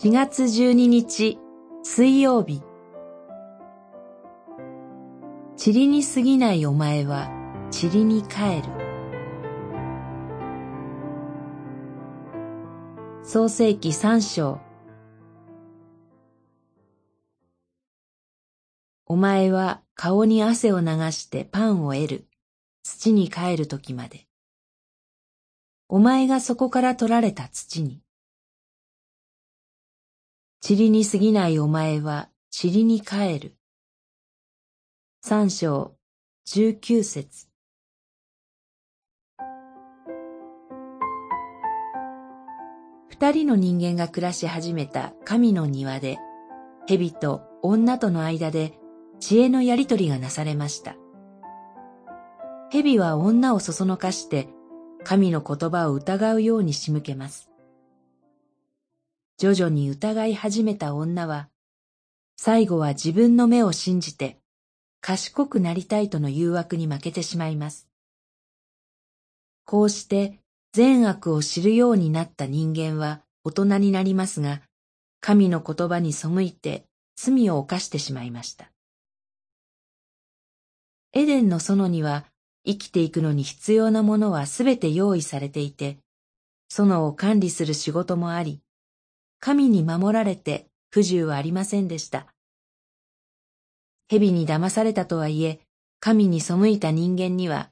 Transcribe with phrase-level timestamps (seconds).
[0.00, 1.40] 4月12日
[1.82, 2.62] 水曜日。
[5.58, 7.28] 塵に過ぎないお前は
[7.72, 8.70] 塵に帰る。
[13.24, 14.60] 創世記三章。
[19.04, 22.28] お前は顔に汗を流してパンを得る。
[22.84, 24.28] 土に帰る時まで。
[25.88, 28.00] お前がそこから取られた土に
[30.70, 32.28] 塵に過ぎないお前は
[32.62, 33.56] 塵に帰る。
[35.22, 35.96] 三章
[36.44, 37.48] 十九節
[43.08, 46.18] 二人の人間が暮らし始めた神の庭で、
[46.86, 48.74] 蛇と女との間で
[49.20, 50.96] 知恵のやりとりがなされました。
[52.70, 54.48] 蛇は女をそそのかして
[55.02, 57.47] 神の言葉を疑うように仕向けます。
[59.40, 61.48] 徐々に疑い始めた女は、
[62.36, 64.40] 最後は自分の目を信じて、
[65.00, 67.88] 賢くなりたいとの誘惑に負けてしまいます。
[69.64, 70.40] こうして
[70.72, 74.60] 善悪を知るようになった人間は大人になりますが、
[75.20, 78.72] 神の言葉に背いて罪を犯してしまいました。
[81.12, 82.24] エデンの園には
[82.66, 85.98] 生きていくのに必要なものはすべて用意されていて、
[86.68, 88.60] 園を管理する仕事もあり、
[89.40, 92.26] 神に守られて不自由はありませんでした。
[94.08, 95.60] 蛇に騙されたとはいえ、
[96.00, 97.70] 神に背いた人間には、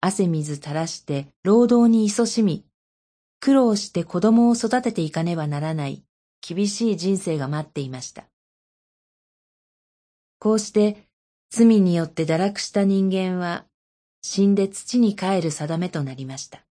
[0.00, 2.64] 汗水垂らして労働に勤しみ、
[3.40, 6.04] 苦労して子供を育てていかねばならない
[6.40, 8.24] 厳しい人生が待っていました。
[10.38, 11.08] こうして
[11.50, 13.64] 罪によって堕落した人間は
[14.22, 16.67] 死んで土に帰る定めとなりました。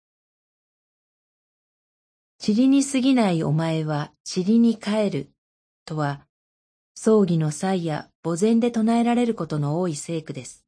[2.46, 5.30] 塵に過ぎないお前は塵に帰る
[5.84, 6.28] とは、
[6.94, 10.64] 葬儀の際や墓前で唱えられることの多い聖句です。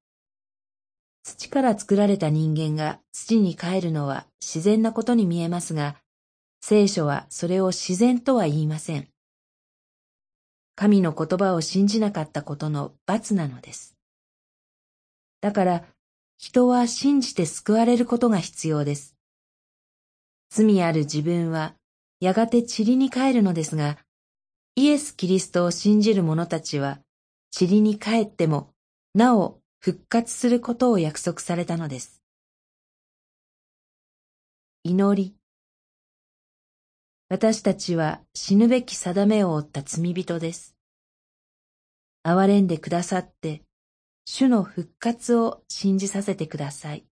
[1.23, 5.95] 土から作られた人間が土に帰るのは自然なことに見えますが、
[6.61, 9.07] 聖書はそれを自然とは言いません。
[10.75, 13.95] 神の言葉を信じなかったことの罰なのです。
[15.41, 15.85] だから、
[16.39, 19.18] 人は信じて救われることが必要です。
[20.51, 21.75] 罪ある自分は
[22.21, 23.99] やがて塵に帰るのですが、
[24.75, 27.01] イエス・キリストを信じる者たちは、
[27.59, 28.73] 塵に帰っても、
[29.15, 32.23] なお復活することを約束されたのです。
[34.85, 35.35] 祈り。
[37.29, 40.77] 私たちは死ぬべき定めを負った罪人です。
[42.25, 43.63] 憐れんでくださって、
[44.25, 47.08] 主の復活を信じさせてください。